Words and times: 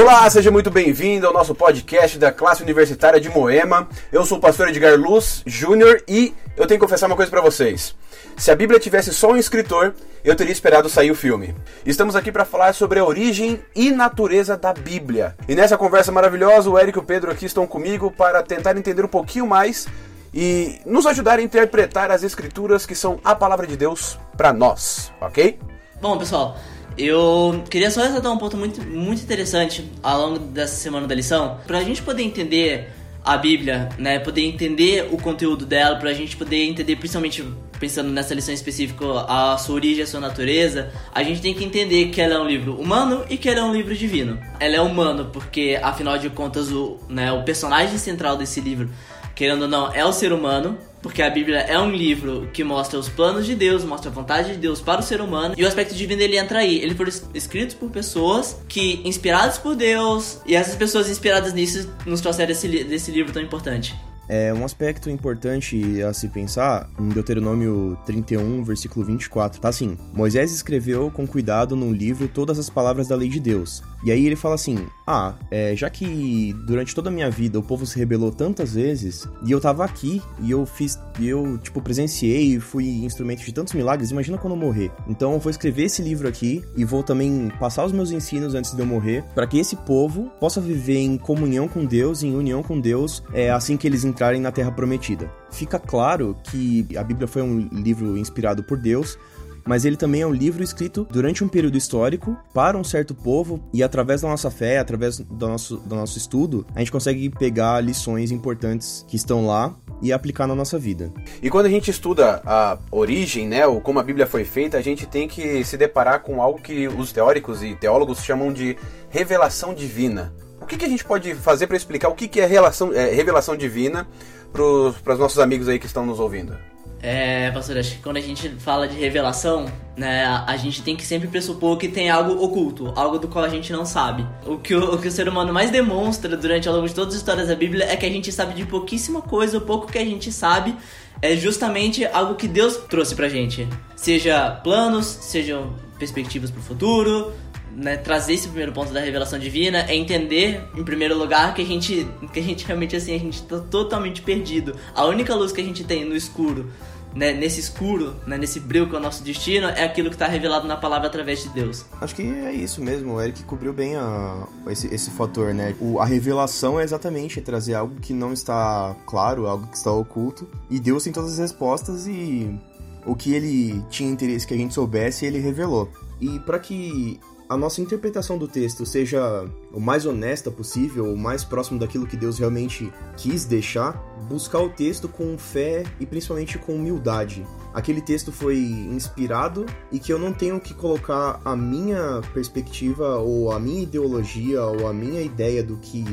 Olá, 0.00 0.28
seja 0.30 0.50
muito 0.50 0.70
bem-vindo 0.70 1.26
ao 1.26 1.32
nosso 1.32 1.54
podcast 1.54 2.18
da 2.18 2.32
classe 2.32 2.62
universitária 2.62 3.20
de 3.20 3.28
Moema. 3.28 3.86
Eu 4.10 4.24
sou 4.24 4.38
o 4.38 4.40
pastor 4.40 4.70
Edgar 4.70 4.98
Luz 4.98 5.42
Júnior 5.44 6.02
e 6.08 6.34
eu 6.56 6.66
tenho 6.66 6.80
que 6.80 6.86
confessar 6.86 7.06
uma 7.06 7.14
coisa 7.14 7.30
para 7.30 7.42
vocês. 7.42 7.94
Se 8.34 8.50
a 8.50 8.56
Bíblia 8.56 8.80
tivesse 8.80 9.12
só 9.12 9.30
um 9.30 9.36
escritor, 9.36 9.94
eu 10.24 10.34
teria 10.34 10.54
esperado 10.54 10.88
sair 10.88 11.10
o 11.10 11.14
filme. 11.14 11.54
Estamos 11.84 12.16
aqui 12.16 12.32
para 12.32 12.46
falar 12.46 12.72
sobre 12.72 12.98
a 12.98 13.04
origem 13.04 13.60
e 13.76 13.90
natureza 13.90 14.56
da 14.56 14.72
Bíblia. 14.72 15.36
E 15.46 15.54
nessa 15.54 15.76
conversa 15.76 16.10
maravilhosa, 16.10 16.70
o 16.70 16.78
Eric 16.78 16.96
e 16.96 17.00
o 17.02 17.04
Pedro 17.04 17.30
aqui 17.30 17.44
estão 17.44 17.66
comigo 17.66 18.10
para 18.10 18.42
tentar 18.42 18.78
entender 18.78 19.04
um 19.04 19.08
pouquinho 19.08 19.46
mais 19.46 19.86
e 20.32 20.80
nos 20.86 21.04
ajudar 21.04 21.40
a 21.40 21.42
interpretar 21.42 22.10
as 22.10 22.22
escrituras 22.22 22.86
que 22.86 22.94
são 22.94 23.20
a 23.22 23.34
palavra 23.34 23.66
de 23.66 23.76
Deus 23.76 24.18
para 24.34 24.50
nós, 24.50 25.12
ok? 25.20 25.58
Bom, 26.00 26.16
pessoal, 26.16 26.56
eu 27.00 27.64
queria 27.70 27.90
só 27.90 28.02
ressaltar 28.02 28.32
um 28.32 28.38
ponto 28.38 28.56
muito, 28.56 28.82
muito 28.82 29.22
interessante 29.22 29.84
ao 30.02 30.20
longo 30.20 30.38
dessa 30.38 30.76
semana 30.76 31.06
da 31.06 31.14
lição, 31.14 31.58
para 31.66 31.78
a 31.78 31.84
gente 31.84 32.02
poder 32.02 32.22
entender 32.22 32.92
a 33.24 33.36
Bíblia, 33.36 33.88
né, 33.98 34.18
poder 34.18 34.42
entender 34.42 35.08
o 35.10 35.18
conteúdo 35.18 35.66
dela, 35.66 35.96
para 35.96 36.10
a 36.10 36.12
gente 36.12 36.36
poder 36.36 36.64
entender, 36.64 36.96
principalmente 36.96 37.44
pensando 37.78 38.10
nessa 38.10 38.34
lição 38.34 38.52
específica, 38.52 39.04
a 39.28 39.56
sua 39.58 39.74
origem, 39.74 40.02
a 40.02 40.06
sua 40.06 40.20
natureza, 40.20 40.90
a 41.14 41.22
gente 41.22 41.40
tem 41.40 41.54
que 41.54 41.64
entender 41.64 42.08
que 42.08 42.20
ela 42.20 42.34
é 42.34 42.38
um 42.38 42.46
livro 42.46 42.74
humano 42.74 43.24
e 43.28 43.36
que 43.36 43.48
ela 43.48 43.60
é 43.60 43.62
um 43.62 43.72
livro 43.72 43.94
divino. 43.94 44.38
Ela 44.58 44.76
é 44.76 44.80
humano 44.80 45.30
porque, 45.32 45.78
afinal 45.82 46.18
de 46.18 46.30
contas, 46.30 46.70
o, 46.70 46.98
né, 47.08 47.32
o 47.32 47.42
personagem 47.42 47.98
central 47.98 48.36
desse 48.36 48.60
livro, 48.60 48.90
querendo 49.34 49.62
ou 49.62 49.68
não, 49.68 49.92
é 49.92 50.04
o 50.04 50.12
ser 50.12 50.32
humano, 50.32 50.78
porque 51.02 51.22
a 51.22 51.30
Bíblia 51.30 51.58
é 51.60 51.78
um 51.78 51.90
livro 51.90 52.48
que 52.52 52.62
mostra 52.62 52.98
os 52.98 53.08
planos 53.08 53.46
de 53.46 53.54
Deus, 53.54 53.84
mostra 53.84 54.10
a 54.10 54.12
vontade 54.14 54.52
de 54.52 54.58
Deus 54.58 54.80
para 54.80 55.00
o 55.00 55.02
ser 55.02 55.20
humano, 55.20 55.54
e 55.56 55.64
o 55.64 55.66
aspecto 55.66 55.94
divino 55.94 56.20
ele 56.20 56.36
entra 56.36 56.60
aí. 56.60 56.78
Ele 56.78 56.94
foi 56.94 57.08
escrito 57.34 57.76
por 57.76 57.90
pessoas 57.90 58.60
que, 58.68 59.00
inspiradas 59.04 59.58
por 59.58 59.74
Deus, 59.74 60.40
e 60.46 60.54
essas 60.54 60.76
pessoas 60.76 61.08
inspiradas 61.08 61.52
nisso 61.52 61.90
nos 62.06 62.20
trouxeram 62.20 62.52
esse, 62.52 62.68
desse 62.84 63.10
livro 63.10 63.32
tão 63.32 63.42
importante. 63.42 63.94
É 64.32 64.54
um 64.54 64.64
aspecto 64.64 65.10
importante 65.10 66.00
a 66.04 66.12
se 66.12 66.28
pensar 66.28 66.88
em 67.00 67.08
Deuteronômio 67.08 67.98
31, 68.06 68.62
versículo 68.62 69.04
24. 69.04 69.60
Tá 69.60 69.68
assim: 69.68 69.98
Moisés 70.14 70.52
escreveu 70.52 71.10
com 71.10 71.26
cuidado 71.26 71.74
no 71.74 71.92
livro 71.92 72.28
todas 72.28 72.56
as 72.56 72.70
palavras 72.70 73.08
da 73.08 73.16
lei 73.16 73.28
de 73.28 73.40
Deus. 73.40 73.82
E 74.04 74.10
aí 74.10 74.24
ele 74.24 74.36
fala 74.36 74.54
assim: 74.54 74.86
Ah, 75.04 75.34
é, 75.50 75.74
já 75.74 75.90
que 75.90 76.54
durante 76.64 76.94
toda 76.94 77.10
a 77.10 77.12
minha 77.12 77.28
vida 77.28 77.58
o 77.58 77.62
povo 77.62 77.84
se 77.84 77.98
rebelou 77.98 78.30
tantas 78.30 78.74
vezes, 78.74 79.28
e 79.44 79.50
eu 79.50 79.60
tava 79.60 79.84
aqui, 79.84 80.22
e 80.40 80.50
eu 80.50 80.64
fiz, 80.64 80.98
e 81.18 81.28
eu, 81.28 81.58
tipo, 81.58 81.82
presenciei 81.82 82.60
fui 82.60 82.86
instrumento 83.04 83.44
de 83.44 83.52
tantos 83.52 83.74
milagres, 83.74 84.10
imagina 84.10 84.38
quando 84.38 84.54
eu 84.54 84.60
morrer. 84.60 84.92
Então 85.08 85.32
eu 85.32 85.40
vou 85.40 85.50
escrever 85.50 85.84
esse 85.84 86.02
livro 86.02 86.28
aqui 86.28 86.64
e 86.76 86.84
vou 86.84 87.02
também 87.02 87.50
passar 87.58 87.84
os 87.84 87.92
meus 87.92 88.10
ensinos 88.10 88.54
antes 88.54 88.74
de 88.74 88.80
eu 88.80 88.86
morrer, 88.86 89.24
para 89.34 89.46
que 89.46 89.58
esse 89.58 89.74
povo 89.74 90.30
possa 90.38 90.60
viver 90.60 90.98
em 90.98 91.18
comunhão 91.18 91.66
com 91.66 91.84
Deus, 91.84 92.22
em 92.22 92.34
união 92.34 92.62
com 92.62 92.80
Deus, 92.80 93.22
é, 93.32 93.50
assim 93.50 93.76
que 93.76 93.86
eles 93.86 94.04
entrarem 94.20 94.40
na 94.40 94.52
Terra 94.52 94.70
Prometida. 94.70 95.32
Fica 95.50 95.78
claro 95.78 96.36
que 96.44 96.86
a 96.94 97.02
Bíblia 97.02 97.26
foi 97.26 97.40
um 97.40 97.58
livro 97.72 98.18
inspirado 98.18 98.62
por 98.62 98.76
Deus, 98.76 99.18
mas 99.66 99.86
ele 99.86 99.96
também 99.96 100.20
é 100.20 100.26
um 100.26 100.32
livro 100.32 100.62
escrito 100.62 101.06
durante 101.10 101.42
um 101.42 101.48
período 101.48 101.78
histórico 101.78 102.36
para 102.52 102.76
um 102.76 102.84
certo 102.84 103.14
povo 103.14 103.62
e 103.72 103.82
através 103.82 104.20
da 104.20 104.28
nossa 104.28 104.50
fé, 104.50 104.78
através 104.78 105.20
do 105.20 105.48
nosso, 105.48 105.78
do 105.78 105.94
nosso 105.94 106.18
estudo, 106.18 106.66
a 106.74 106.80
gente 106.80 106.92
consegue 106.92 107.30
pegar 107.30 107.80
lições 107.80 108.30
importantes 108.30 109.06
que 109.08 109.16
estão 109.16 109.46
lá 109.46 109.74
e 110.02 110.12
aplicar 110.12 110.46
na 110.46 110.54
nossa 110.54 110.78
vida. 110.78 111.10
E 111.42 111.48
quando 111.48 111.66
a 111.66 111.70
gente 111.70 111.90
estuda 111.90 112.42
a 112.44 112.76
origem, 112.90 113.48
né, 113.48 113.66
ou 113.66 113.80
como 113.80 114.00
a 114.00 114.02
Bíblia 114.02 114.26
foi 114.26 114.44
feita, 114.44 114.76
a 114.76 114.82
gente 114.82 115.06
tem 115.06 115.26
que 115.26 115.64
se 115.64 115.78
deparar 115.78 116.20
com 116.20 116.42
algo 116.42 116.60
que 116.60 116.88
os 116.88 117.10
teóricos 117.10 117.62
e 117.62 117.74
teólogos 117.74 118.22
chamam 118.22 118.52
de 118.52 118.76
revelação 119.08 119.72
divina. 119.72 120.30
O 120.60 120.66
que, 120.66 120.76
que 120.76 120.84
a 120.84 120.88
gente 120.88 121.04
pode 121.04 121.34
fazer 121.34 121.66
para 121.66 121.76
explicar 121.76 122.08
o 122.08 122.14
que, 122.14 122.28
que 122.28 122.40
é, 122.40 122.46
relação, 122.46 122.92
é 122.92 123.12
revelação 123.12 123.56
divina 123.56 124.06
para 124.52 124.62
os 124.62 125.18
nossos 125.18 125.38
amigos 125.38 125.68
aí 125.68 125.78
que 125.78 125.86
estão 125.86 126.04
nos 126.04 126.20
ouvindo? 126.20 126.56
É, 127.02 127.50
pastor, 127.50 127.78
acho 127.78 127.92
que 127.92 128.02
quando 128.02 128.18
a 128.18 128.20
gente 128.20 128.50
fala 128.58 128.86
de 128.86 128.94
revelação, 128.94 129.64
né, 129.96 130.26
a 130.46 130.54
gente 130.58 130.82
tem 130.82 130.94
que 130.94 131.06
sempre 131.06 131.28
pressupor 131.28 131.78
que 131.78 131.88
tem 131.88 132.10
algo 132.10 132.44
oculto, 132.44 132.92
algo 132.94 133.18
do 133.18 133.26
qual 133.26 133.42
a 133.42 133.48
gente 133.48 133.72
não 133.72 133.86
sabe. 133.86 134.26
O 134.44 134.58
que 134.58 134.74
o, 134.74 134.94
o 134.94 134.98
que 134.98 135.08
o 135.08 135.10
ser 135.10 135.26
humano 135.26 135.50
mais 135.50 135.70
demonstra 135.70 136.36
durante 136.36 136.68
ao 136.68 136.74
longo 136.74 136.86
de 136.86 136.94
todas 136.94 137.14
as 137.14 137.20
histórias 137.20 137.48
da 137.48 137.54
Bíblia 137.54 137.86
é 137.86 137.96
que 137.96 138.04
a 138.04 138.10
gente 138.10 138.30
sabe 138.30 138.52
de 138.52 138.66
pouquíssima 138.66 139.22
coisa, 139.22 139.56
o 139.56 139.62
pouco 139.62 139.90
que 139.90 139.96
a 139.96 140.04
gente 140.04 140.30
sabe 140.30 140.76
é 141.22 141.34
justamente 141.36 142.04
algo 142.06 142.34
que 142.34 142.46
Deus 142.46 142.76
trouxe 142.76 143.14
pra 143.14 143.30
gente. 143.30 143.66
Seja 143.96 144.50
planos, 144.62 145.06
sejam 145.06 145.74
perspectivas 145.98 146.50
pro 146.50 146.62
futuro, 146.62 147.32
né, 147.74 147.96
trazer 147.96 148.34
esse 148.34 148.48
primeiro 148.48 148.72
ponto 148.72 148.92
da 148.92 149.00
revelação 149.00 149.38
divina 149.38 149.84
é 149.88 149.94
entender, 149.94 150.62
em 150.76 150.84
primeiro 150.84 151.16
lugar, 151.16 151.54
que 151.54 151.62
a 151.62 151.64
gente, 151.64 152.06
que 152.32 152.40
a 152.40 152.42
gente 152.42 152.66
realmente 152.66 152.96
assim, 152.96 153.14
a 153.14 153.18
gente 153.18 153.42
tá 153.42 153.58
totalmente 153.58 154.22
perdido. 154.22 154.74
A 154.94 155.04
única 155.06 155.34
luz 155.34 155.52
que 155.52 155.60
a 155.60 155.64
gente 155.64 155.84
tem 155.84 156.04
no 156.04 156.14
escuro, 156.14 156.70
né, 157.14 157.32
nesse 157.32 157.60
escuro, 157.60 158.14
né, 158.26 158.38
nesse 158.38 158.60
breu 158.60 158.88
que 158.88 158.94
é 158.94 158.98
o 158.98 159.02
nosso 159.02 159.22
destino, 159.22 159.68
é 159.68 159.84
aquilo 159.84 160.08
que 160.08 160.14
está 160.14 160.26
revelado 160.26 160.66
na 160.66 160.76
palavra 160.76 161.08
através 161.08 161.42
de 161.42 161.48
Deus. 161.50 161.84
Acho 162.00 162.14
que 162.14 162.22
é 162.22 162.52
isso 162.52 162.82
mesmo, 162.82 163.14
o 163.14 163.20
Eric 163.20 163.42
cobriu 163.44 163.72
bem 163.72 163.96
a, 163.96 164.46
esse, 164.68 164.92
esse 164.94 165.10
fator, 165.10 165.52
né? 165.52 165.74
O, 165.80 165.98
a 165.98 166.04
revelação 166.04 166.78
é 166.78 166.84
exatamente 166.84 167.40
trazer 167.40 167.74
algo 167.74 167.96
que 168.00 168.12
não 168.12 168.32
está 168.32 168.94
claro, 169.06 169.46
algo 169.46 169.66
que 169.66 169.76
está 169.76 169.90
oculto, 169.90 170.48
e 170.68 170.78
Deus 170.78 171.04
tem 171.04 171.12
todas 171.12 171.32
as 171.32 171.38
respostas 171.38 172.06
e 172.06 172.58
o 173.04 173.14
que 173.14 173.32
ele 173.32 173.82
tinha 173.88 174.10
interesse 174.10 174.46
que 174.46 174.54
a 174.54 174.56
gente 174.56 174.74
soubesse, 174.74 175.24
ele 175.24 175.38
revelou. 175.38 175.90
E 176.20 176.38
para 176.40 176.58
que 176.58 177.18
a 177.50 177.56
nossa 177.56 177.80
interpretação 177.80 178.38
do 178.38 178.46
texto 178.46 178.86
seja 178.86 179.44
o 179.72 179.80
mais 179.80 180.06
honesta 180.06 180.52
possível, 180.52 181.12
o 181.12 181.18
mais 181.18 181.42
próximo 181.42 181.80
daquilo 181.80 182.06
que 182.06 182.16
Deus 182.16 182.38
realmente 182.38 182.92
quis 183.16 183.44
deixar, 183.44 184.00
buscar 184.28 184.60
o 184.60 184.68
texto 184.68 185.08
com 185.08 185.36
fé 185.36 185.82
e 185.98 186.06
principalmente 186.06 186.56
com 186.58 186.76
humildade. 186.76 187.44
Aquele 187.74 188.00
texto 188.00 188.30
foi 188.30 188.56
inspirado 188.56 189.66
e 189.90 189.98
que 189.98 190.12
eu 190.12 190.18
não 190.18 190.32
tenho 190.32 190.60
que 190.60 190.72
colocar 190.72 191.40
a 191.44 191.56
minha 191.56 192.20
perspectiva 192.32 193.16
ou 193.16 193.50
a 193.50 193.58
minha 193.58 193.82
ideologia 193.82 194.62
ou 194.62 194.86
a 194.86 194.92
minha 194.92 195.20
ideia 195.20 195.60
do 195.60 195.76
que 195.76 196.04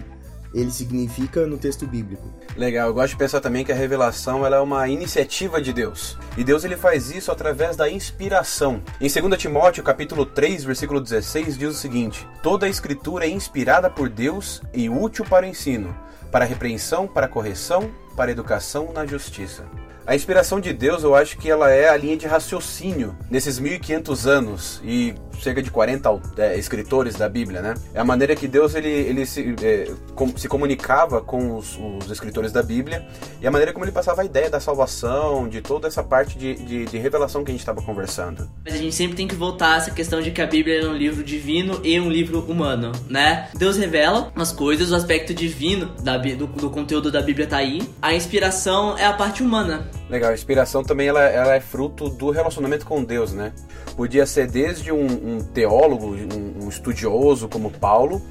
ele 0.59 0.72
significa 0.72 1.45
no 1.45 1.57
texto 1.57 1.85
bíblico. 1.85 2.34
Legal, 2.56 2.88
eu 2.88 2.94
gosto 2.94 3.12
de 3.12 3.18
pensar 3.18 3.40
também 3.40 3.63
que 3.63 3.72
a 3.72 3.75
revelação 3.75 4.45
ela 4.45 4.57
é 4.57 4.59
uma 4.59 4.88
iniciativa 4.88 5.62
de 5.62 5.72
Deus. 5.72 6.18
E 6.35 6.44
Deus 6.44 6.63
ele 6.63 6.75
faz 6.75 7.12
isso 7.12 7.31
através 7.31 7.75
da 7.75 7.90
inspiração. 7.90 8.81
Em 9.00 9.07
2 9.07 9.40
Timóteo, 9.40 9.84
capítulo 9.84 10.25
3, 10.25 10.63
versículo 10.63 11.00
16, 11.00 11.57
diz 11.57 11.69
o 11.69 11.73
seguinte: 11.73 12.28
Toda 12.41 12.66
a 12.66 12.69
escritura 12.69 13.25
é 13.25 13.29
inspirada 13.29 13.90
por 13.90 14.09
Deus 14.09 14.62
e 14.73 14.90
útil 14.90 15.23
para 15.25 15.46
o 15.46 15.50
ensino, 15.50 15.96
para 16.31 16.44
a 16.44 16.47
repreensão, 16.47 17.07
para 17.07 17.28
a 17.28 17.29
correção, 17.29 17.91
para 18.16 18.31
a 18.31 18.34
educação 18.34 18.91
na 18.91 19.06
justiça. 19.06 19.63
A 20.07 20.16
inspiração 20.16 20.62
de 20.62 20.72
Deus, 20.72 21.03
eu 21.03 21.13
acho 21.13 21.38
que 21.38 21.51
ela 21.51 21.69
é 21.69 21.90
a 21.90 21.97
linha 21.97 22.16
de 22.16 22.25
raciocínio 22.25 23.13
nesses 23.29 23.59
1500 23.59 24.25
anos 24.25 24.81
e 24.81 25.13
cerca 25.42 25.62
de 25.62 25.72
40 25.72 26.22
é, 26.38 26.58
escritores 26.58 27.16
da 27.16 27.30
Bíblia, 27.30 27.62
né? 27.62 27.74
É 27.94 28.00
a 28.00 28.06
maneira 28.06 28.36
que 28.36 28.48
Deus 28.48 28.75
ele, 28.75 28.90
ele 28.90 29.25
se, 29.25 29.56
é, 29.62 29.92
com, 30.16 30.36
se 30.38 30.48
comunicava 30.48 31.22
com 31.22 31.56
os, 31.56 31.78
os, 31.78 32.09
escritores 32.12 32.52
da 32.52 32.64
Bíblia 32.64 33.08
e 33.42 33.47
a 33.47 33.52
maneira 33.52 33.74
como 33.74 33.86
ele 33.86 33.92
passava 33.92 34.22
a 34.22 34.26
ideia 34.26 34.50
da 34.50 34.59
salvação, 34.59 35.47
de 35.47 35.62
toda 35.62 35.88
essa 35.88 36.03
parte 36.03 36.38
de, 36.38 36.56
de, 36.56 36.86
de 36.86 36.97
revelação 36.97 37.44
que 37.44 37.52
a 37.52 37.53
gente 37.53 37.62
estava 37.62 37.81
conversando. 37.81 38.50
Mas 38.66 38.74
a 38.74 38.78
gente 38.78 38.96
sempre 38.96 39.16
tem 39.16 39.28
que 39.28 39.36
voltar 39.36 39.74
a 39.74 39.78
essa 39.78 39.92
questão 39.92 40.22
de 40.22 40.31
que 40.31 40.42
a 40.42 40.47
Bíblia 40.47 40.81
é 40.81 40.88
um 40.88 40.96
livro 40.96 41.24
divino 41.24 41.80
e 41.84 42.00
um 42.00 42.09
livro 42.09 42.40
humano, 42.42 42.92
né? 43.09 43.50
Deus 43.56 43.78
revela 43.78 44.31
as 44.36 44.52
coisas, 44.52 44.92
o 44.92 44.96
aspecto 44.96 45.34
divino 45.34 45.88
da, 46.02 46.18
do, 46.18 46.47
do 46.47 46.70
conteúdo 46.70 47.12
da 47.12 47.22
Bíblia 47.22 47.47
tá 47.47 47.58
aí. 47.58 47.88
A 48.02 48.14
inspiração 48.14 48.97
é 48.97 49.06
a 49.06 49.14
parte 49.14 49.44
humana. 49.44 49.90
Legal, 50.09 50.31
a 50.31 50.34
inspiração 50.34 50.84
também 50.84 51.09
ela, 51.09 51.22
ela 51.22 51.53
é 51.56 51.59
fruto 51.59 52.09
do 52.09 52.29
relacionamento 52.29 52.85
com 52.85 53.03
Deus, 53.03 53.34
né? 53.34 53.51
Podia 53.95 54.25
ser 54.25 54.47
desde 54.47 54.91
um, 54.91 55.05
um 55.05 55.40
teólogo, 55.43 56.16
um, 56.16 56.66
um, 56.66 56.70
estudioso 56.70 57.49
como 57.49 57.70
Paulo, 57.72 58.22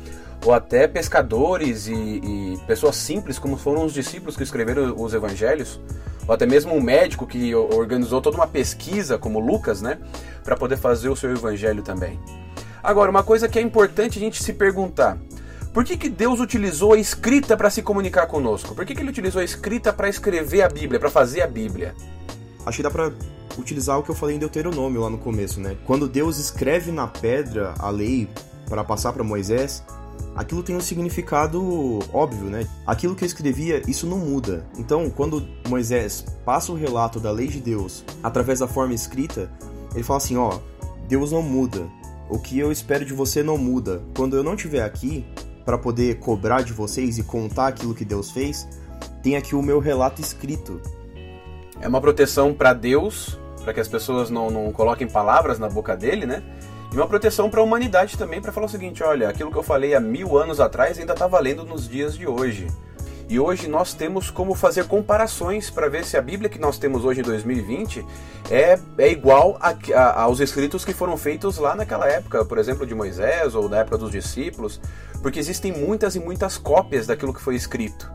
ou 0.45 0.55
até 0.55 0.89
pescadores 0.89 1.87
e, 1.87 1.93
e, 1.93 2.59
pessoas 2.67 2.97
simples, 2.97 3.39
como 3.39 3.59
foram 3.59 3.85
os 3.85 3.93
discípulos 3.93 4.37
que 4.37 4.43
escreveram 4.43 4.95
os 4.97 5.13
evangelhos, 5.13 5.79
ou 6.27 6.35
até 6.35 6.47
mesmo 6.47 6.75
um 6.75 6.81
médico 6.81 7.27
que 7.27 7.55
organizou 7.55 8.23
toda 8.23 8.39
uma 8.39 8.47
pesquisa, 8.47 9.19
como 9.19 9.39
Lucas, 9.39 9.83
né? 9.83 9.99
Para 10.43 10.57
poder 10.57 10.79
fazer 10.79 11.11
o 11.11 11.17
seu 11.17 11.31
evangelho 11.31 11.83
também. 11.83 12.19
Agora, 12.83 13.11
uma 13.11 13.23
coisa 13.23 13.49
que 13.49 13.59
é 13.59 13.63
importante 13.63 14.19
a 14.19 14.21
gente 14.21 14.43
se 14.43 14.55
perguntar: 14.55 15.19
por 15.77 15.85
que, 15.85 15.95
que 15.95 16.09
Deus 16.09 16.41
utilizou 16.41 16.95
a 16.95 16.99
escrita 16.99 17.55
para 17.55 17.69
se 17.69 17.83
comunicar 17.83 18.27
conosco? 18.27 18.75
Por 18.75 18.87
que, 18.87 18.95
que 18.95 19.03
ele 19.03 19.11
utilizou 19.11 19.43
a 19.43 19.45
escrita 19.45 19.93
para 19.93 20.09
escrever 20.09 20.63
a 20.63 20.71
Bíblia, 20.71 20.99
para 20.99 21.11
fazer 21.11 21.43
a 21.43 21.47
Bíblia? 21.47 21.95
Acho 22.65 22.79
que 22.79 22.83
dá 22.83 22.91
para 22.91 23.13
utilizar 23.59 23.99
o 23.99 24.03
que 24.03 24.11
eu 24.11 24.15
falei 24.15 24.37
em 24.37 24.39
Deuteronômio 24.39 25.03
lá 25.03 25.11
no 25.11 25.19
começo, 25.19 25.61
né? 25.61 25.77
Quando 25.85 26.09
Deus 26.09 26.39
escreve 26.39 26.91
na 26.91 27.07
pedra 27.07 27.75
a 27.79 27.91
lei 27.91 28.27
para 28.67 28.83
passar 28.83 29.13
para 29.13 29.23
Moisés, 29.23 29.85
aquilo 30.35 30.63
tem 30.63 30.75
um 30.75 30.81
significado 30.81 31.99
óbvio, 32.11 32.45
né? 32.45 32.67
Aquilo 32.87 33.15
que 33.15 33.25
eu 33.25 33.27
escrevia, 33.27 33.83
isso 33.87 34.07
não 34.07 34.17
muda. 34.17 34.67
Então, 34.79 35.11
quando 35.11 35.47
Moisés 35.69 36.25
passa 36.43 36.73
o 36.73 36.75
relato 36.75 37.21
da 37.21 37.31
lei 37.31 37.49
de 37.49 37.61
Deus 37.61 38.03
através 38.23 38.61
da 38.61 38.67
forma 38.67 38.95
escrita, 38.95 39.51
ele 39.95 40.03
fala 40.03 40.17
assim, 40.17 40.39
ó, 40.39 40.59
Deus 41.07 41.33
não 41.33 41.43
muda. 41.43 41.87
O 42.31 42.39
que 42.39 42.59
eu 42.59 42.73
espero 42.73 43.05
de 43.05 43.13
você 43.13 43.43
não 43.43 43.59
muda. 43.59 44.03
Quando 44.17 44.37
eu 44.37 44.43
não 44.43 44.55
estiver 44.55 44.83
aqui, 44.83 45.25
para 45.67 45.77
poder 45.77 46.21
cobrar 46.21 46.63
de 46.63 46.73
vocês 46.73 47.19
e 47.19 47.25
contar 47.25 47.67
aquilo 47.67 47.95
que 47.95 48.05
Deus 48.05 48.31
fez, 48.31 48.69
tem 49.23 49.37
aqui 49.37 49.57
o 49.57 49.61
meu 49.61 49.81
relato 49.81 50.21
escrito. 50.21 50.81
É 51.81 51.89
uma 51.89 52.01
proteção 52.01 52.55
para 52.55 52.73
Deus, 52.73 53.39
para 53.65 53.75
que 53.75 53.81
as 53.81 53.89
pessoas 53.89 54.31
não, 54.31 54.49
não 54.49 54.73
coloquem 54.73 55.09
palavras 55.09 55.59
na 55.59 55.69
boca 55.69 55.97
dele, 55.97 56.25
né? 56.25 56.43
E 56.93 56.97
uma 56.97 57.09
proteção 57.09 57.51
para 57.51 57.61
a 57.61 57.65
humanidade 57.65 58.17
também, 58.17 58.41
para 58.41 58.53
falar 58.53 58.67
o 58.67 58.71
seguinte: 58.71 59.03
olha, 59.03 59.29
aquilo 59.29 59.51
que 59.51 59.59
eu 59.59 59.63
falei 59.63 59.95
há 59.95 60.01
mil 60.01 60.39
anos 60.39 60.61
atrás 60.61 60.99
ainda 60.99 61.13
está 61.13 61.27
valendo 61.27 61.65
nos 61.65 61.89
dias 61.89 62.17
de 62.17 62.29
hoje. 62.29 62.69
E 63.29 63.41
hoje 63.41 63.67
nós 63.67 63.93
temos 63.93 64.31
como 64.31 64.55
fazer 64.55 64.87
comparações 64.87 65.69
para 65.69 65.89
ver 65.89 66.05
se 66.05 66.17
a 66.17 66.23
Bíblia 66.23 66.49
que 66.49 66.61
nós 66.61 66.79
temos 66.79 67.05
hoje 67.05 67.21
em 67.21 67.25
2020 67.25 68.07
é, 68.51 68.79
é 68.99 69.11
igual 69.11 69.59
a, 69.61 69.75
a, 69.95 70.23
aos 70.23 70.39
escritos 70.39 70.85
que 70.85 70.93
foram 70.93 71.17
feitos 71.17 71.59
lá 71.59 71.75
naquela 71.75 72.09
época, 72.09 72.45
por 72.45 72.57
exemplo, 72.57 72.87
de 72.87 72.95
Moisés 72.95 73.57
ou 73.57 73.69
da 73.69 73.79
época 73.79 73.99
dos 73.99 74.13
discípulos, 74.13 74.81
porque 75.21 75.41
existem 75.41 75.73
muitas 75.73 76.15
e 76.15 76.21
muitas 76.21 76.57
cópias 76.57 77.09
daquilo 77.09 77.35
que 77.35 77.41
foi 77.41 77.57
escrito. 77.57 78.09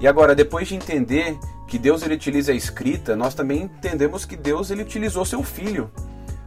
E 0.00 0.06
agora, 0.06 0.34
depois 0.34 0.68
de 0.68 0.74
entender 0.74 1.38
que 1.66 1.78
Deus 1.78 2.02
ele 2.02 2.14
utiliza 2.14 2.52
a 2.52 2.54
escrita, 2.54 3.16
nós 3.16 3.34
também 3.34 3.62
entendemos 3.62 4.26
que 4.26 4.36
Deus 4.36 4.70
ele 4.70 4.82
utilizou 4.82 5.24
seu 5.24 5.42
filho 5.42 5.90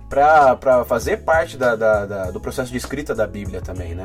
para 0.08 0.86
fazer 0.86 1.18
parte 1.18 1.58
da, 1.58 1.76
da, 1.76 2.06
da, 2.06 2.32
do 2.32 2.40
processo 2.40 2.72
de 2.72 2.78
escrita 2.78 3.16
da 3.16 3.26
Bíblia 3.26 3.62
também, 3.62 3.96
né? 3.96 4.04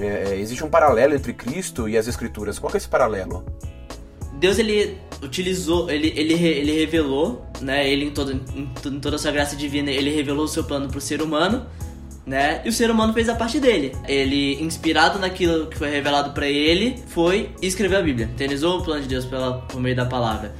É, 0.00 0.32
é, 0.32 0.38
existe 0.38 0.64
um 0.64 0.70
paralelo 0.70 1.14
entre 1.14 1.32
Cristo 1.32 1.88
e 1.88 1.96
as 1.96 2.08
Escrituras. 2.08 2.58
Qual 2.58 2.72
é 2.72 2.76
esse 2.76 2.88
paralelo? 2.88 3.44
Deus 4.34 4.58
ele 4.58 4.96
utilizou, 5.22 5.90
ele, 5.90 6.12
ele, 6.16 6.32
ele 6.32 6.72
revelou, 6.72 7.44
né? 7.60 7.88
Ele 7.88 8.06
em, 8.06 8.10
todo, 8.10 8.32
em, 8.32 8.70
em 8.86 9.00
toda 9.00 9.16
a 9.16 9.18
sua 9.18 9.30
graça 9.30 9.54
divina, 9.54 9.90
ele 9.90 10.10
revelou 10.10 10.44
o 10.44 10.48
seu 10.48 10.64
plano 10.64 10.88
para 10.88 10.96
o 10.96 11.00
ser 11.00 11.20
humano, 11.20 11.66
né? 12.24 12.62
E 12.64 12.68
o 12.70 12.72
ser 12.72 12.90
humano 12.90 13.12
fez 13.12 13.28
a 13.28 13.34
parte 13.34 13.60
dele. 13.60 13.94
Ele, 14.08 14.62
inspirado 14.62 15.18
naquilo 15.18 15.66
que 15.66 15.76
foi 15.76 15.90
revelado 15.90 16.32
para 16.32 16.48
ele, 16.48 17.02
foi 17.08 17.50
escrever 17.60 17.96
a 17.96 18.02
Bíblia. 18.02 18.30
Eternizou 18.32 18.78
o 18.78 18.82
plano 18.82 19.02
de 19.02 19.08
Deus 19.08 19.26
pela, 19.26 19.60
por 19.62 19.80
meio 19.80 19.96
da 19.96 20.06
palavra. 20.06 20.54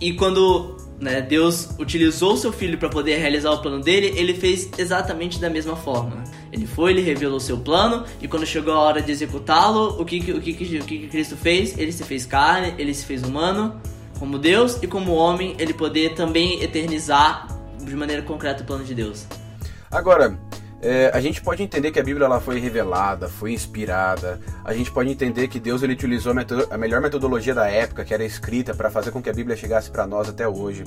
E 0.00 0.14
quando 0.14 0.76
né, 0.98 1.20
Deus 1.20 1.70
utilizou 1.78 2.34
o 2.34 2.36
seu 2.36 2.52
filho 2.52 2.78
para 2.78 2.88
poder 2.88 3.18
realizar 3.18 3.50
o 3.50 3.60
plano 3.60 3.82
dele, 3.82 4.14
ele 4.16 4.34
fez 4.34 4.70
exatamente 4.78 5.38
da 5.38 5.50
mesma 5.50 5.76
forma. 5.76 6.24
Ele 6.52 6.66
foi, 6.66 6.92
ele 6.92 7.02
revelou 7.02 7.40
seu 7.40 7.58
plano, 7.58 8.04
e 8.20 8.28
quando 8.28 8.46
chegou 8.46 8.74
a 8.74 8.80
hora 8.80 9.02
de 9.02 9.10
executá-lo, 9.10 10.00
o 10.00 10.04
que, 10.04 10.18
o, 10.32 10.40
que, 10.40 10.78
o 10.78 10.84
que 10.84 11.08
Cristo 11.08 11.36
fez? 11.36 11.76
Ele 11.78 11.92
se 11.92 12.04
fez 12.04 12.24
carne, 12.24 12.74
ele 12.78 12.94
se 12.94 13.04
fez 13.04 13.22
humano, 13.22 13.80
como 14.18 14.38
Deus, 14.38 14.78
e 14.82 14.86
como 14.86 15.12
homem, 15.14 15.54
ele 15.58 15.74
poder 15.74 16.14
também 16.14 16.62
eternizar 16.62 17.48
de 17.82 17.94
maneira 17.94 18.22
concreta 18.22 18.62
o 18.62 18.66
plano 18.66 18.84
de 18.84 18.94
Deus. 18.94 19.26
Agora, 19.90 20.38
é, 20.82 21.10
a 21.12 21.20
gente 21.20 21.40
pode 21.40 21.62
entender 21.62 21.90
que 21.90 21.98
a 21.98 22.02
Bíblia 22.02 22.26
ela 22.26 22.40
foi 22.40 22.58
revelada, 22.58 23.28
foi 23.28 23.52
inspirada. 23.52 24.40
A 24.64 24.74
gente 24.74 24.90
pode 24.90 25.10
entender 25.10 25.48
que 25.48 25.58
Deus 25.58 25.82
ele 25.82 25.94
utilizou 25.94 26.32
a, 26.32 26.74
a 26.74 26.78
melhor 26.78 27.00
metodologia 27.00 27.54
da 27.54 27.66
época, 27.66 28.04
que 28.04 28.12
era 28.12 28.24
escrita, 28.24 28.74
para 28.74 28.90
fazer 28.90 29.10
com 29.10 29.22
que 29.22 29.30
a 29.30 29.32
Bíblia 29.32 29.56
chegasse 29.56 29.90
para 29.90 30.06
nós 30.06 30.28
até 30.28 30.46
hoje. 30.46 30.84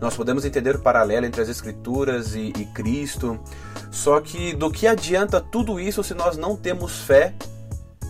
Nós 0.00 0.16
podemos 0.16 0.44
entender 0.44 0.76
o 0.76 0.78
paralelo 0.78 1.26
entre 1.26 1.42
as 1.42 1.48
Escrituras 1.48 2.34
e, 2.34 2.52
e 2.58 2.64
Cristo. 2.66 3.38
Só 3.90 4.20
que 4.20 4.54
do 4.54 4.70
que 4.70 4.86
adianta 4.86 5.40
tudo 5.40 5.78
isso 5.80 6.02
se 6.02 6.14
nós 6.14 6.36
não 6.36 6.56
temos 6.56 7.00
fé 7.02 7.34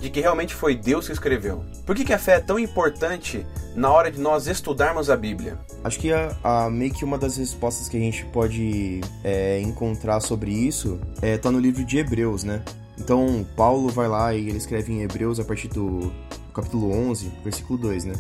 de 0.03 0.11
que 0.11 0.21
realmente 0.21 0.53
foi 0.53 0.75
Deus 0.75 1.07
que 1.07 1.13
escreveu. 1.13 1.65
Por 1.87 1.95
que, 1.95 2.05
que 2.05 2.13
a 2.13 2.19
fé 2.19 2.35
é 2.35 2.41
tão 2.41 2.59
importante 2.59 3.47
na 3.77 3.89
hora 3.89 4.11
de 4.11 4.21
nós 4.21 4.49
estudarmos 4.49 5.09
a 5.09 5.17
Bíblia? 5.17 5.61
Acho 5.85 6.01
que 6.01 6.13
a, 6.13 6.37
a 6.43 6.69
meio 6.69 6.93
que 6.93 7.05
uma 7.05 7.17
das 7.17 7.37
respostas 7.37 7.89
que 7.89 7.97
a 7.97 8.01
gente 8.01 8.25
pode 8.27 9.01
é, 9.23 9.61
encontrar 9.61 10.19
sobre 10.19 10.51
isso 10.51 11.01
é, 11.23 11.39
tá 11.39 11.53
no 11.53 11.61
livro 11.61 11.85
de 11.85 11.99
Hebreus, 11.99 12.43
né? 12.43 12.65
Então, 12.99 13.47
Paulo 13.57 13.89
vai 13.91 14.09
lá 14.09 14.35
e 14.35 14.49
ele 14.49 14.59
escreve 14.59 14.93
em 14.93 15.03
Hebreus 15.03 15.39
a 15.39 15.45
partir 15.45 15.69
do 15.69 16.13
capítulo 16.53 16.93
11, 16.93 17.33
versículo 17.45 17.79
2, 17.79 18.05
né? 18.07 18.15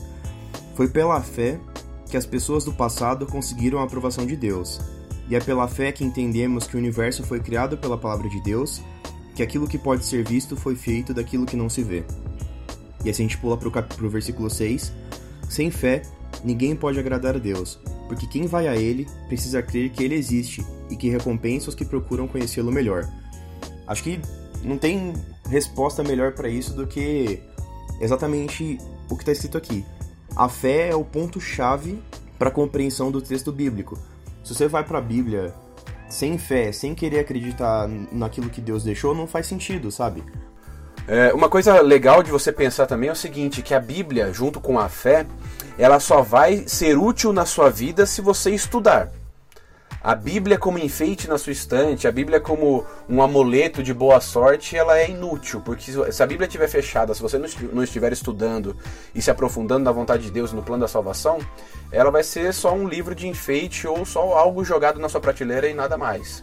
Foi 0.77 0.87
pela 0.87 1.21
fé 1.21 1.59
que 2.09 2.17
as 2.17 2.25
pessoas 2.25 2.65
do 2.65 2.73
passado 2.73 3.27
conseguiram 3.27 3.81
a 3.81 3.85
aprovação 3.85 4.25
de 4.25 4.37
Deus. 4.37 4.81
E 5.29 5.35
é 5.35 5.41
pela 5.41 5.67
fé 5.67 5.91
que 5.91 6.05
entendemos 6.05 6.67
que 6.67 6.77
o 6.77 6.79
universo 6.79 7.25
foi 7.25 7.41
criado 7.41 7.77
pela 7.77 7.99
palavra 7.99 8.29
de 8.29 8.41
Deus 8.41 8.81
que 9.35 9.43
aquilo 9.43 9.67
que 9.67 9.79
pode 9.79 10.05
ser 10.05 10.25
visto 10.25 10.57
foi 10.57 10.77
feito 10.77 11.15
daquilo 11.15 11.47
que 11.47 11.57
não 11.57 11.69
se 11.69 11.83
vê. 11.83 12.05
E 13.05 13.11
assim 13.11 13.25
a 13.25 13.29
gente 13.29 13.39
pula 13.39 13.57
para 13.57 14.07
o 14.07 14.11
versículo 14.11 14.49
6. 14.49 14.93
Sem 15.49 15.71
fé, 15.71 16.03
ninguém 16.45 16.75
pode 16.75 16.99
agradar 16.99 17.37
a 17.37 17.39
Deus, 17.39 17.79
porque 18.09 18.27
quem 18.27 18.47
vai 18.47 18.69
a 18.69 18.77
Ele 18.77 19.07
precisa 19.29 19.63
crer 19.63 19.91
que 19.91 20.03
Ele 20.03 20.15
existe 20.15 20.65
e 20.91 20.97
que 20.97 21.09
recompensa 21.09 21.69
os 21.69 21.75
que 21.75 21.85
procuram 21.85 22.29
conhecê-lo 22.29 22.73
melhor. 22.73 23.09
Acho 23.87 24.03
que 24.03 24.21
não 24.63 24.79
tem 24.79 25.13
resposta 25.49 26.03
melhor 26.03 26.33
para 26.33 26.49
isso 26.49 26.75
do 26.75 26.87
que 26.87 27.43
exatamente 28.01 28.79
o 29.11 29.17
que 29.17 29.23
está 29.23 29.33
escrito 29.33 29.59
aqui. 29.59 29.85
A 30.35 30.49
fé 30.49 30.91
é 30.91 30.95
o 30.95 31.05
ponto-chave 31.05 32.03
para 32.39 32.49
a 32.49 32.53
compreensão 32.53 33.11
do 33.11 33.21
texto 33.21 33.53
bíblico. 33.53 33.99
Se 34.43 34.55
você 34.55 34.67
vai 34.67 34.85
para 34.85 34.99
a 34.99 35.03
Bíblia 35.03 35.55
sem 36.13 36.37
fé, 36.37 36.71
sem 36.73 36.95
querer 36.95 37.21
acreditar 37.21 37.89
naquilo 38.13 38.51
que 38.51 38.61
Deus 38.61 38.85
deixou, 38.85 39.15
não 39.15 39.27
faz 39.27 39.47
sentido, 39.47 39.91
sabe? 39.91 40.23
É, 41.09 41.33
uma 41.33 41.49
coisa 41.49 41.81
legal 41.81 42.23
de 42.23 42.31
você 42.31 42.53
pensar 42.53 42.87
também 42.87 43.09
é 43.09 43.13
o 43.13 43.17
seguinte, 43.17 43.63
que 43.63 43.75
a 43.75 43.81
Bíblia, 43.81 44.33
junto 44.33 44.61
com 44.61 44.79
a 44.79 44.89
fé, 44.89 45.27
ela 45.79 45.99
só 45.99 46.23
vai 46.23 46.65
ser 46.67 46.99
útil 46.99 47.33
na 47.33 47.47
sua 47.47 47.71
vida 47.71 48.05
se 48.05 48.21
você 48.21 48.51
estudar. 48.51 49.11
A 50.05 50.17
Bíblia 50.17 50.59
como 50.59 50.81
enfeite 50.81 51.29
na 51.29 51.39
sua 51.39 51.53
estante, 51.53 52.09
a 52.09 52.13
Bíblia 52.13 52.41
como 52.41 52.85
um 53.09 53.23
amuleto 53.23 53.85
de 53.85 53.95
boa 53.95 54.21
sorte, 54.21 54.77
ela 54.77 54.99
é 54.99 55.09
inútil, 55.09 55.61
porque 55.61 55.93
se 55.93 56.23
a 56.23 56.27
Bíblia 56.27 56.49
estiver 56.49 56.67
fechada, 56.67 57.15
se 57.15 57.23
você 57.23 57.39
não 57.39 57.85
estiver 57.85 58.13
estudando 58.13 58.77
e 59.15 59.23
se 59.23 59.31
aprofundando 59.31 59.85
na 59.85 59.93
vontade 59.93 60.25
de 60.25 60.33
Deus 60.33 60.53
no 60.53 60.61
plano 60.61 60.81
da 60.81 60.89
salvação, 60.89 61.39
ela 61.93 62.11
vai 62.11 62.25
ser 62.25 62.53
só 62.53 62.75
um 62.75 62.89
livro 62.89 63.15
de 63.15 63.29
enfeite 63.29 63.87
ou 63.87 64.05
só 64.05 64.37
algo 64.37 64.65
jogado 64.65 64.99
na 64.99 65.09
sua 65.09 65.21
prateleira 65.21 65.69
e 65.69 65.75
nada 65.75 65.97
mais. 65.97 66.43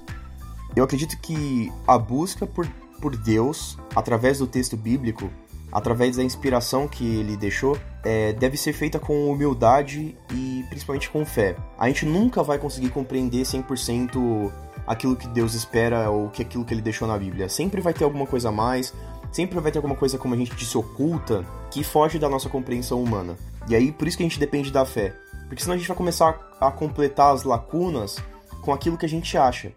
Eu 0.74 0.86
acredito 0.86 1.20
que 1.20 1.70
a 1.86 1.98
busca 1.98 2.48
por, 2.48 2.66
por 3.02 3.14
Deus, 3.18 3.78
através 3.94 4.38
do 4.38 4.48
texto 4.48 4.78
bíblico, 4.78 5.30
através 5.70 6.16
da 6.16 6.24
inspiração 6.24 6.88
que 6.88 7.04
ele 7.04 7.36
deixou, 7.36 7.78
é, 8.04 8.34
deve 8.34 8.58
ser 8.58 8.74
feita 8.74 9.00
com 9.00 9.30
humildade 9.30 10.18
e 10.32 10.66
principalmente 10.70 11.10
com 11.10 11.26
fé. 11.26 11.56
A 11.78 11.88
gente 11.88 12.06
nunca 12.06 12.42
vai 12.44 12.58
conseguir 12.58 12.90
compreender 12.90 13.44
100% 13.44 14.52
aquilo 14.88 15.16
que 15.16 15.28
Deus 15.28 15.54
espera 15.54 16.10
ou 16.10 16.30
que 16.30 16.42
aquilo 16.42 16.66
que 16.66 16.74
ele 16.74 16.82
deixou 16.82 17.08
na 17.08 17.18
Bíblia. 17.18 17.50
Sempre 17.50 17.82
vai 17.82 17.94
ter 17.94 18.04
alguma 18.04 18.26
coisa 18.26 18.50
a 18.50 18.52
mais, 18.52 18.94
sempre 19.32 19.60
vai 19.60 19.72
ter 19.72 19.78
alguma 19.78 19.96
coisa, 19.96 20.18
como 20.18 20.34
a 20.34 20.38
gente 20.38 20.56
disse, 20.56 20.78
oculta, 20.78 21.46
que 21.70 21.84
foge 21.84 22.18
da 22.18 22.30
nossa 22.30 22.50
compreensão 22.50 23.02
humana. 23.02 23.38
E 23.68 23.76
aí, 23.76 23.92
por 23.92 24.08
isso 24.08 24.18
que 24.18 24.24
a 24.24 24.28
gente 24.28 24.40
depende 24.40 24.72
da 24.72 24.86
fé. 24.86 25.14
Porque 25.48 25.62
senão 25.62 25.76
a 25.76 25.78
gente 25.78 25.88
vai 25.88 25.98
começar 25.98 26.40
a 26.60 26.72
completar 26.72 27.34
as 27.34 27.44
lacunas 27.44 28.18
com 28.62 28.74
aquilo 28.74 28.98
que 28.98 29.06
a 29.06 29.10
gente 29.10 29.38
acha. 29.38 29.72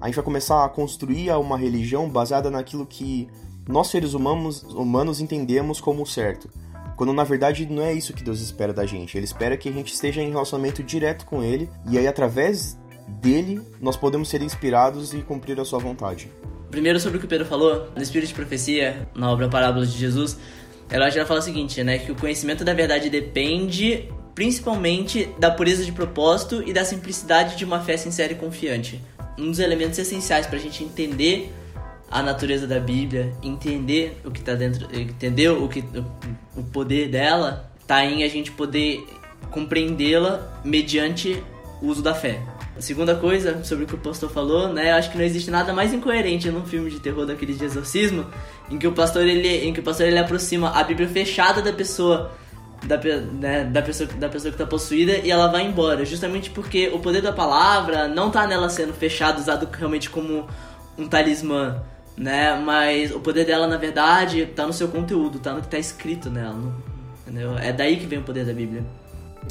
A 0.00 0.06
gente 0.06 0.16
vai 0.16 0.24
começar 0.24 0.64
a 0.64 0.68
construir 0.68 1.30
uma 1.32 1.56
religião 1.56 2.08
baseada 2.08 2.50
naquilo 2.50 2.86
que 2.86 3.28
nós 3.66 3.88
seres 3.88 4.12
humanos, 4.12 4.62
humanos 4.62 5.20
entendemos 5.20 5.80
como 5.80 6.06
certo. 6.06 6.48
Quando 6.96 7.12
na 7.12 7.24
verdade 7.24 7.66
não 7.66 7.82
é 7.82 7.92
isso 7.92 8.12
que 8.12 8.22
Deus 8.22 8.40
espera 8.40 8.72
da 8.72 8.86
gente. 8.86 9.16
Ele 9.16 9.24
espera 9.24 9.56
que 9.56 9.68
a 9.68 9.72
gente 9.72 9.92
esteja 9.92 10.22
em 10.22 10.30
relacionamento 10.30 10.82
direto 10.82 11.26
com 11.26 11.42
Ele 11.42 11.68
e 11.90 11.98
aí 11.98 12.06
através 12.06 12.78
dele 13.20 13.60
nós 13.80 13.96
podemos 13.96 14.28
ser 14.28 14.42
inspirados 14.42 15.12
e 15.12 15.18
cumprir 15.18 15.58
a 15.60 15.64
sua 15.64 15.78
vontade. 15.78 16.30
Primeiro 16.70 16.98
sobre 16.98 17.18
o 17.18 17.20
que 17.20 17.26
o 17.26 17.28
Pedro 17.28 17.46
falou, 17.46 17.88
no 17.94 18.02
Espírito 18.02 18.28
de 18.28 18.34
Profecia, 18.34 19.08
na 19.14 19.30
obra 19.30 19.48
Parábolas 19.48 19.92
de 19.92 19.98
Jesus, 19.98 20.38
ela 20.90 21.08
já 21.10 21.24
fala 21.24 21.40
o 21.40 21.42
seguinte, 21.42 21.82
né, 21.84 21.98
que 21.98 22.10
o 22.10 22.14
conhecimento 22.14 22.64
da 22.64 22.74
verdade 22.74 23.08
depende 23.08 24.08
principalmente 24.34 25.28
da 25.38 25.50
pureza 25.50 25.84
de 25.84 25.92
propósito 25.92 26.62
e 26.66 26.72
da 26.72 26.84
simplicidade 26.84 27.56
de 27.56 27.64
uma 27.64 27.80
fé 27.80 27.96
sincera 27.96 28.32
e 28.32 28.36
confiante. 28.36 29.00
Um 29.38 29.50
dos 29.50 29.60
elementos 29.60 29.98
essenciais 29.98 30.46
para 30.46 30.58
a 30.58 30.60
gente 30.60 30.82
entender 30.82 31.52
a 32.10 32.22
natureza 32.22 32.66
da 32.66 32.78
Bíblia, 32.78 33.34
entender 33.42 34.20
o 34.24 34.30
que 34.30 34.40
está 34.40 34.54
dentro, 34.54 34.88
entender 34.92 35.48
o 35.48 35.68
que 35.68 35.84
o 36.56 36.62
poder 36.62 37.08
dela, 37.08 37.70
tá 37.86 38.04
em 38.04 38.22
a 38.22 38.28
gente 38.28 38.50
poder 38.52 39.04
compreendê-la 39.50 40.60
mediante 40.64 41.42
o 41.82 41.86
uso 41.86 42.02
da 42.02 42.14
fé. 42.14 42.40
A 42.76 42.80
segunda 42.80 43.14
coisa 43.14 43.62
sobre 43.62 43.84
o 43.84 43.86
que 43.86 43.94
o 43.94 43.98
pastor 43.98 44.30
falou, 44.30 44.72
né? 44.72 44.92
Acho 44.92 45.10
que 45.10 45.18
não 45.18 45.24
existe 45.24 45.50
nada 45.50 45.72
mais 45.72 45.92
incoerente 45.92 46.50
num 46.50 46.64
filme 46.64 46.90
de 46.90 46.98
terror 46.98 47.24
daqueles 47.24 47.58
de 47.58 47.64
exorcismo, 47.64 48.26
em 48.68 48.78
que 48.78 48.86
o 48.86 48.92
pastor 48.92 49.22
ele, 49.22 49.66
em 49.66 49.72
que 49.72 49.80
o 49.80 49.82
pastor 49.82 50.06
ele 50.06 50.18
aproxima 50.18 50.70
a 50.70 50.82
Bíblia 50.82 51.08
fechada 51.08 51.62
da 51.62 51.72
pessoa 51.72 52.32
da, 52.84 52.98
né, 52.98 53.64
da, 53.64 53.82
pessoa, 53.82 54.08
da 54.08 54.28
pessoa 54.28 54.50
que 54.50 54.56
está 54.56 54.66
possuída 54.66 55.12
e 55.18 55.30
ela 55.30 55.46
vai 55.48 55.64
embora, 55.66 56.04
justamente 56.04 56.50
porque 56.50 56.88
o 56.88 56.98
poder 56.98 57.22
da 57.22 57.32
palavra 57.32 58.08
não 58.08 58.30
tá 58.30 58.46
nela 58.46 58.68
sendo 58.68 58.92
fechado, 58.92 59.38
usado 59.38 59.68
realmente 59.72 60.10
como 60.10 60.46
um 60.98 61.08
talismã, 61.08 61.82
né? 62.16 62.54
Mas 62.54 63.14
o 63.14 63.20
poder 63.20 63.44
dela, 63.44 63.66
na 63.66 63.76
verdade, 63.76 64.46
tá 64.46 64.66
no 64.66 64.72
seu 64.72 64.88
conteúdo, 64.88 65.38
tá 65.38 65.52
no 65.52 65.60
que 65.60 65.68
tá 65.68 65.78
escrito 65.78 66.30
nela, 66.30 66.72
entendeu? 67.22 67.56
É 67.58 67.72
daí 67.72 67.96
que 67.96 68.06
vem 68.06 68.18
o 68.18 68.22
poder 68.22 68.44
da 68.44 68.52
Bíblia. 68.52 68.84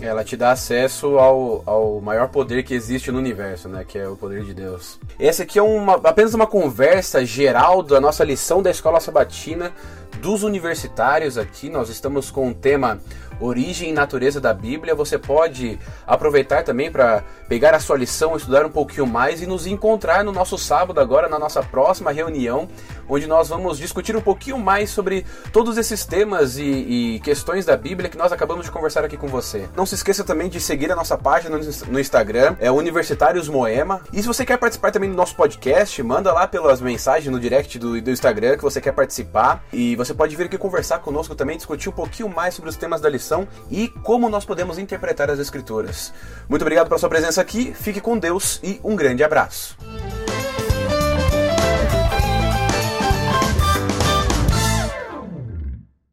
Ela 0.02 0.24
te 0.24 0.36
dá 0.36 0.52
acesso 0.52 1.20
ao, 1.20 1.62
ao 1.66 2.02
maior 2.02 2.28
poder 2.30 2.64
que 2.64 2.74
existe 2.74 3.12
no 3.12 3.20
universo, 3.20 3.70
né? 3.70 3.86
Que 3.88 4.00
é 4.00 4.08
o 4.08 4.16
poder 4.16 4.44
de 4.44 4.54
Deus. 4.54 5.00
Essa 5.20 5.44
aqui 5.44 5.60
é 5.60 5.62
uma, 5.62 5.96
apenas 5.96 6.34
uma 6.34 6.48
conversa 6.48 7.24
geral 7.24 7.84
da 7.84 8.02
nossa 8.02 8.24
lição 8.24 8.62
da 8.64 8.72
Escola 8.72 9.00
Sabatina 9.00 9.72
dos 10.20 10.42
universitários 10.42 11.38
aqui. 11.38 11.70
Nós 11.70 11.90
estamos 11.90 12.32
com 12.32 12.50
o 12.50 12.54
tema 12.54 13.00
origem 13.44 13.90
e 13.90 13.94
natureza 13.94 14.40
da 14.40 14.54
Bíblia. 14.54 14.96
Você 14.96 15.18
pode 15.18 15.78
aproveitar 16.08 16.64
também 16.64 16.92
para 16.92 17.24
pegar 17.48 17.76
a 17.76 17.80
sua 17.80 17.98
lição, 17.98 18.36
estudar 18.36 18.66
um 18.66 18.70
pouquinho 18.70 19.06
mais 19.06 19.42
e 19.42 19.46
nos 19.46 19.68
encontrar 19.68 20.24
no 20.24 20.32
nosso 20.32 20.58
sábado 20.58 21.00
agora, 21.00 21.28
na 21.28 21.38
nossa 21.38 21.62
próxima 21.62 22.12
reunião, 22.12 22.68
onde 23.08 23.28
nós 23.28 23.50
vamos 23.50 23.78
discutir 23.78 24.16
um 24.16 24.22
pouquinho 24.22 24.58
mais 24.58 24.90
sobre 24.90 25.26
todos 25.52 25.78
esses 25.78 26.06
temas 26.06 26.58
e, 26.58 26.64
e 26.64 27.20
questões 27.20 27.66
da 27.66 27.76
Bíblia 27.76 28.10
que 28.10 28.18
nós 28.18 28.32
acabamos 28.32 28.66
de 28.66 28.72
conversar 28.72 29.04
aqui 29.04 29.18
com 29.18 29.28
você. 29.28 29.68
Não 29.76 29.86
se 29.86 29.96
esqueça 29.96 30.24
também 30.24 30.50
de 30.50 30.60
seguir 30.60 30.92
a 30.92 30.96
nossa 30.96 31.18
página 31.18 31.60
no 31.88 32.00
Instagram, 32.00 32.56
é 32.60 32.72
Universitários 32.72 33.50
Moema. 33.50 34.02
E 34.12 34.22
se 34.22 34.28
você 34.28 34.46
quer 34.46 34.58
participar 34.58 34.92
também 34.92 35.10
do 35.10 35.16
nosso 35.16 35.36
podcast, 35.36 36.02
manda 36.02 36.32
lá 36.32 36.48
pelas 36.48 36.80
mensagens 36.80 37.32
no 37.32 37.40
direct 37.40 37.78
do, 37.78 38.02
do 38.02 38.12
Instagram 38.12 38.58
que 38.58 38.64
você 38.64 38.80
quer 38.80 38.94
participar. 38.94 39.64
E 39.74 39.96
você 39.96 40.14
pode 40.14 40.36
vir 40.36 40.46
aqui 40.46 40.58
conversar 40.58 41.00
conosco 41.00 41.36
também, 41.36 41.58
discutir 41.58 41.90
um 41.90 41.94
pouquinho 41.94 42.30
mais 42.30 42.54
sobre 42.54 42.70
os 42.70 42.78
temas 42.78 43.02
da 43.02 43.10
lição 43.10 43.33
e 43.70 43.88
como 44.04 44.30
nós 44.30 44.46
podemos 44.46 44.78
interpretar 44.78 45.30
as 45.30 45.40
Escrituras. 45.40 46.14
Muito 46.48 46.62
obrigado 46.62 46.88
pela 46.88 47.00
sua 47.00 47.10
presença 47.10 47.42
aqui, 47.42 47.74
fique 47.74 48.00
com 48.00 48.18
Deus 48.18 48.60
e 48.64 48.80
um 48.84 48.96
grande 48.96 49.24
abraço. 49.24 49.78